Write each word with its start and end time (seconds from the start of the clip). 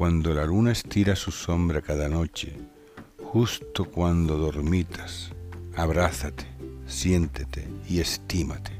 cuando 0.00 0.32
la 0.32 0.46
luna 0.46 0.72
estira 0.72 1.14
su 1.14 1.30
sombra 1.30 1.82
cada 1.82 2.08
noche, 2.08 2.56
justo 3.22 3.84
cuando 3.84 4.38
dormitas, 4.38 5.30
abrázate, 5.76 6.46
siéntete 6.86 7.68
y 7.86 8.00
estímate. 8.00 8.72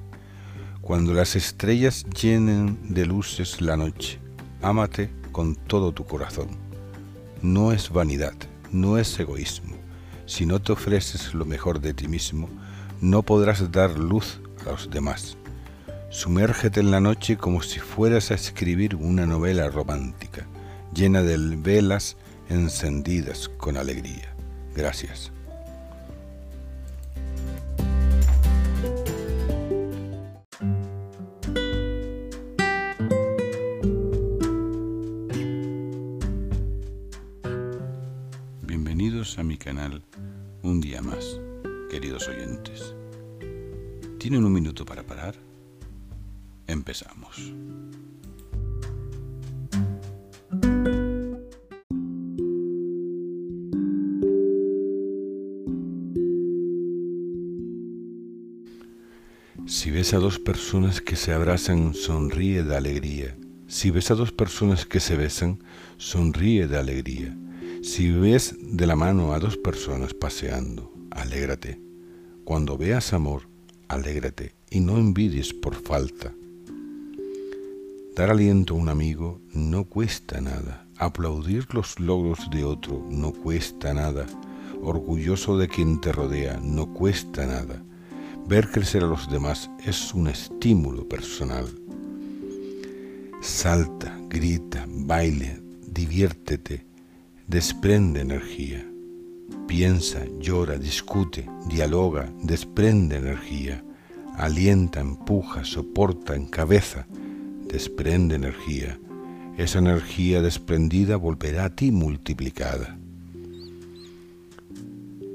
Cuando 0.80 1.12
las 1.12 1.37
estrellas 1.37 2.06
llenen 2.19 2.79
de 2.95 3.05
luces 3.05 3.60
la 3.60 3.77
noche, 3.77 4.19
ámate 4.62 5.10
con 5.30 5.56
todo 5.56 5.93
tu 5.93 6.06
corazón. 6.06 6.56
No 7.43 7.73
es 7.73 7.91
vanidad, 7.91 8.32
no 8.73 8.96
es 8.96 9.21
egoísmo. 9.21 9.77
Si 10.24 10.46
no 10.46 10.62
te 10.62 10.73
ofreces 10.73 11.34
lo 11.34 11.45
mejor 11.45 11.82
de 11.82 11.93
ti 11.93 12.09
mismo, 12.09 12.48
no 13.02 13.23
podrás 13.23 13.71
dar 13.71 13.91
luz 13.98 14.41
a 14.66 14.71
los 14.71 14.88
demás. 14.88 15.37
Sumérgete 16.09 16.80
en 16.80 16.91
la 16.91 17.01
noche 17.01 17.37
como 17.37 17.60
si 17.60 17.79
fueras 17.79 18.30
a 18.30 18.37
escribir 18.37 18.96
una 18.96 19.27
novela 19.27 19.68
romántica, 19.68 20.46
llena 20.95 21.23
de 21.23 21.37
velas 21.57 22.17
encendidas 22.49 23.49
con 23.49 23.77
alegría. 23.77 24.35
Gracias. 24.75 25.33
Bienvenidos 38.63 39.38
a 39.38 39.43
mi 39.43 39.57
canal 39.57 40.02
un 40.63 40.80
día 40.80 41.02
más, 41.02 41.41
queridos 41.91 42.29
oyentes. 42.29 42.95
¿Tienen 44.19 44.45
un 44.45 44.52
minuto 44.52 44.85
para 44.85 45.02
parar? 45.04 45.35
Empezamos. 46.66 47.52
Si 59.71 59.93
ves 59.93 60.15
a 60.15 60.18
dos 60.18 60.40
personas 60.40 61.01
que 61.01 61.15
se 61.15 61.32
abrazan, 61.32 61.95
sonríe 61.95 62.65
de 62.65 62.76
alegría. 62.76 63.38
Si 63.68 63.93
ves 63.93 64.10
a 64.10 64.16
dos 64.16 64.32
personas 64.32 64.84
que 64.84 64.99
se 64.99 65.15
besan, 65.15 65.62
sonríe 65.97 66.66
de 66.66 66.76
alegría. 66.76 67.38
Si 67.81 68.10
ves 68.10 68.56
de 68.60 68.84
la 68.88 68.97
mano 68.97 69.32
a 69.32 69.38
dos 69.38 69.56
personas 69.56 70.12
paseando, 70.12 70.93
alégrate. 71.12 71.81
Cuando 72.44 72.76
veas 72.76 73.12
amor, 73.12 73.43
alégrate 73.87 74.56
y 74.72 74.81
no 74.81 74.97
envidies 74.97 75.54
por 75.54 75.76
falta. 75.76 76.34
Dar 78.16 78.31
aliento 78.31 78.75
a 78.75 78.76
un 78.76 78.88
amigo 78.88 79.41
no 79.54 79.84
cuesta 79.84 80.41
nada. 80.41 80.88
Aplaudir 80.97 81.72
los 81.72 82.00
logros 82.00 82.50
de 82.50 82.65
otro 82.65 83.06
no 83.09 83.31
cuesta 83.32 83.94
nada. 83.94 84.26
Orgulloso 84.82 85.56
de 85.59 85.69
quien 85.69 86.00
te 86.00 86.10
rodea 86.10 86.59
no 86.60 86.93
cuesta 86.93 87.47
nada. 87.47 87.84
Ver 88.47 88.69
crecer 88.71 89.05
a 89.05 89.06
los 89.06 89.31
demás 89.31 89.71
es 89.84 90.12
un 90.12 90.28
estímulo 90.28 91.09
personal. 91.09 91.66
Salta, 93.41 94.19
grita, 94.28 94.87
baile, 94.88 95.60
diviértete, 95.87 96.84
desprende 97.47 98.21
energía. 98.21 98.84
Piensa, 99.66 100.25
llora, 100.41 100.78
discute, 100.78 101.48
dialoga, 101.69 102.28
desprende 102.42 103.16
energía. 103.16 103.84
Alienta, 104.37 105.00
empuja, 105.00 105.64
soporta, 105.64 106.34
encabeza, 106.34 107.06
desprende 107.69 108.34
energía. 108.34 108.98
Esa 109.56 109.78
energía 109.78 110.43
desprendida 110.43 111.16
volverá 111.16 111.66
a 111.66 111.76
ti 111.76 111.93
multiplicada. 111.93 112.98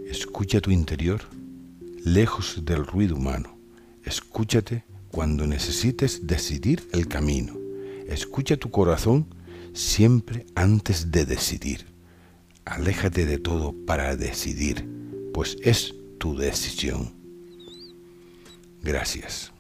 Escucha 0.09 0.59
tu 0.59 0.72
interior 0.72 1.22
lejos 2.05 2.63
del 2.63 2.85
ruido 2.85 3.16
humano. 3.16 3.57
Escúchate 4.03 4.85
cuando 5.09 5.47
necesites 5.47 6.27
decidir 6.27 6.88
el 6.93 7.07
camino. 7.07 7.57
Escucha 8.07 8.57
tu 8.57 8.69
corazón 8.69 9.25
siempre 9.73 10.45
antes 10.53 11.11
de 11.11 11.25
decidir. 11.25 11.88
Aléjate 12.63 13.25
de 13.25 13.39
todo 13.39 13.73
para 13.85 14.16
decidir, 14.16 14.88
pues 15.33 15.57
es 15.63 15.95
tu 16.19 16.38
decisión. 16.38 17.13
Gracias. 18.83 19.54